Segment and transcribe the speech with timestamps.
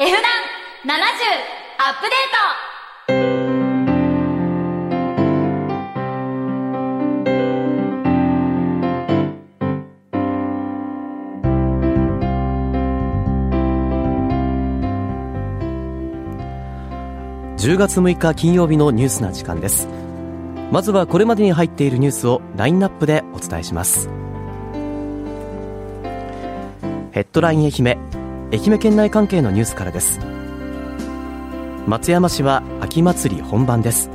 [0.00, 1.00] F 難70
[1.80, 3.18] アップデート。
[17.56, 19.88] 10月6日金曜日のニュースな時間です。
[20.70, 24.08] まずはこれまでに入っているニュースをラインナップでお伝えします。
[27.10, 28.17] ヘッドライン愛媛。
[28.50, 30.20] 愛媛県内関係のニュースからです。
[31.86, 34.08] 松山市は秋祭り本番です。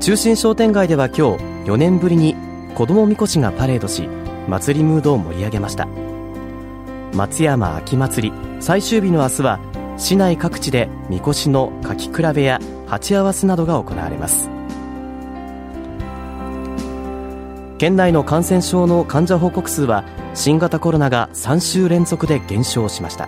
[0.00, 2.36] 中心商店街では今日4年ぶりに
[2.74, 4.08] 子どもみこしがパレードし
[4.46, 5.88] 祭りムードを盛り上げました。
[7.14, 9.58] 松山秋祭り最終日の明日は
[9.96, 14.50] 市内各地でみこしの書き比べや鉢合わせなどが行われます。
[17.80, 23.26] 県内の感染症の患者報告数は新型コロナが3週連続で減少しました。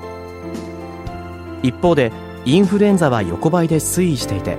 [1.63, 2.13] 一方で
[2.45, 4.59] インフルエンザは横ばいで推移していて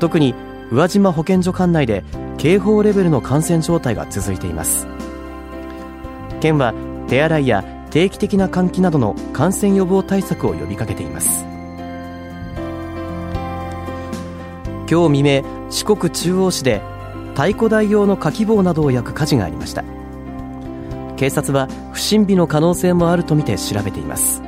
[0.00, 0.34] 特に
[0.70, 2.04] 宇和島保健所管内で
[2.36, 4.86] 警報レベルの感染状態が続いています。
[6.42, 6.74] 県は
[7.08, 11.46] 手洗いや定期的な換気などの感染予防対策を呼びかけています。
[14.90, 16.82] 今日未明四国中央市で
[17.34, 19.84] 太鼓台用のかき棒などを焼く火事がありました。
[21.16, 24.42] 警察は不審火の可能性もあるとみて調べています。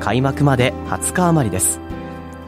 [0.00, 1.80] 開幕まで20日余りです。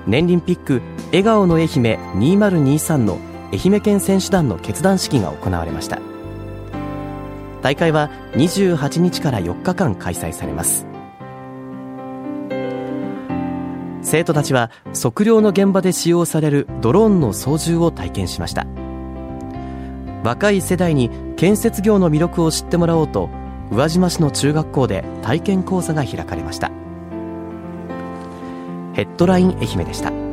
[0.06, 3.18] 年輪ピック笑顔の愛媛2023の
[3.52, 6.00] 愛媛県選手団の決断式が行われました。
[7.62, 10.86] 大会は28日から4日間開催されます。
[14.02, 18.66] 生徒たちは測量の現場で使用されるドローンの操縦を体験しました。
[20.24, 23.30] 若い世代に建設業の魅力を知ってもらおうと
[23.70, 26.70] 宇和島市の中学校で体験講座が開かれました。
[28.94, 30.27] ヘッドライン愛媛でした。